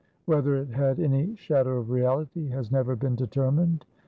[0.25, 3.85] Whether it had any shadow of reality has never been determined.